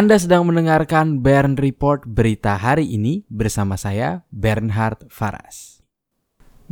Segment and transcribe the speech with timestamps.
[0.00, 5.84] Anda sedang mendengarkan Bern Report berita hari ini bersama saya Bernhard Faras.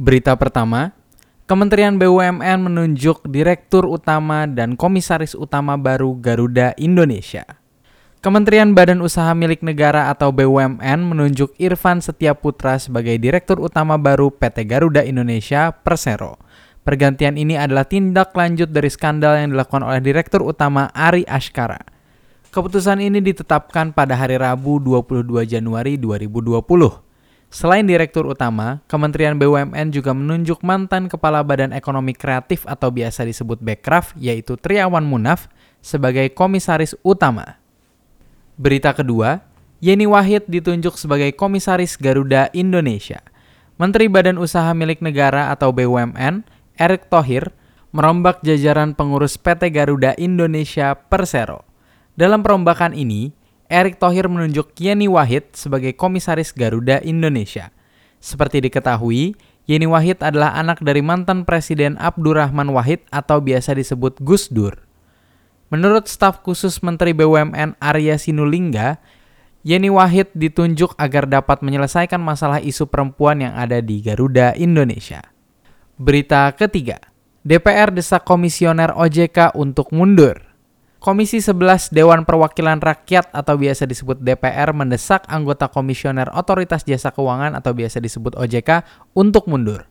[0.01, 0.97] Berita pertama,
[1.45, 7.45] Kementerian BUMN menunjuk Direktur Utama dan Komisaris Utama baru Garuda Indonesia.
[8.25, 14.65] Kementerian Badan Usaha Milik Negara atau BUMN menunjuk Irfan Setiaputra sebagai Direktur Utama baru PT
[14.65, 16.41] Garuda Indonesia Persero.
[16.81, 21.98] Pergantian ini adalah tindak lanjut dari skandal yang dilakukan oleh Direktur Utama Ari Ashkara.
[22.49, 26.65] Keputusan ini ditetapkan pada hari Rabu 22 Januari 2020.
[27.53, 33.61] Selain Direktur Utama, Kementerian BUMN juga menunjuk mantan Kepala Badan Ekonomi Kreatif atau biasa disebut
[33.61, 35.53] Bekraf, yaitu Triawan Munaf,
[35.85, 37.61] sebagai Komisaris Utama.
[38.57, 39.45] Berita kedua,
[39.85, 43.21] Yeni Wahid ditunjuk sebagai Komisaris Garuda Indonesia.
[43.77, 46.49] Menteri Badan Usaha Milik Negara atau BUMN,
[46.81, 47.53] Erick Thohir,
[47.93, 51.69] merombak jajaran pengurus PT Garuda Indonesia Persero.
[52.19, 53.31] Dalam perombakan ini,
[53.71, 57.71] Erick Thohir menunjuk Yeni Wahid sebagai Komisaris Garuda Indonesia.
[58.19, 59.39] Seperti diketahui,
[59.71, 64.75] Yeni Wahid adalah anak dari mantan Presiden Abdurrahman Wahid atau biasa disebut Gus Dur.
[65.71, 68.99] Menurut staf khusus Menteri BUMN Arya Sinulinga,
[69.63, 75.23] Yeni Wahid ditunjuk agar dapat menyelesaikan masalah isu perempuan yang ada di Garuda Indonesia.
[75.95, 76.99] Berita ketiga,
[77.47, 80.48] DPR desak komisioner OJK untuk mundur.
[80.99, 87.55] Komisi 11 Dewan Perwakilan Rakyat atau biasa disebut DPR mendesak anggota Komisioner Otoritas Jasa Keuangan
[87.55, 88.83] atau biasa disebut OJK
[89.15, 89.87] untuk mundur.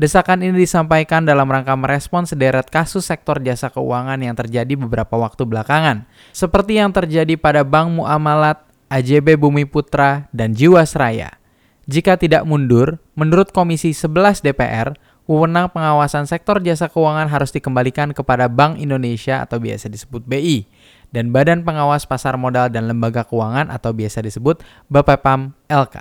[0.00, 5.44] Desakan ini disampaikan dalam rangka merespon sederet kasus sektor jasa keuangan yang terjadi beberapa waktu
[5.44, 11.36] belakangan, seperti yang terjadi pada Bank Muamalat, AJB Bumi Putra, dan Jiwasraya.
[11.84, 14.96] Jika tidak mundur, menurut Komisi 11 DPR,
[15.26, 20.66] wewenang pengawasan sektor jasa keuangan harus dikembalikan kepada Bank Indonesia atau biasa disebut BI
[21.10, 25.96] dan Badan Pengawas Pasar Modal dan Lembaga Keuangan atau biasa disebut BAPEPAM LK.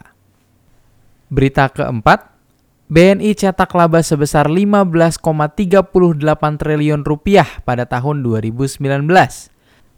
[1.30, 2.30] Berita keempat,
[2.86, 5.82] BNI cetak laba sebesar 15,38
[6.62, 8.78] triliun rupiah pada tahun 2019.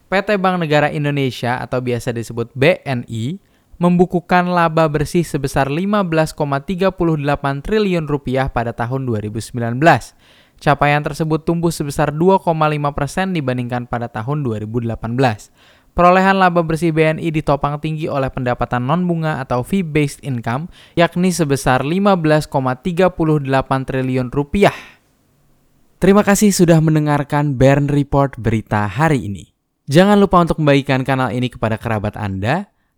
[0.07, 3.43] PT Bank Negara Indonesia atau biasa disebut BNI
[3.77, 6.93] membukukan laba bersih sebesar 15,38
[7.61, 9.77] triliun rupiah pada tahun 2019.
[10.57, 12.49] Capaian tersebut tumbuh sebesar 2,5
[12.97, 14.97] persen dibandingkan pada tahun 2018.
[15.97, 22.53] Perolehan laba bersih BNI ditopang tinggi oleh pendapatan non-bunga atau fee-based income, yakni sebesar 15,38
[23.81, 24.77] triliun rupiah.
[25.97, 29.49] Terima kasih sudah mendengarkan Bern Report berita hari ini.
[29.89, 32.69] Jangan lupa untuk membagikan kanal ini kepada kerabat Anda,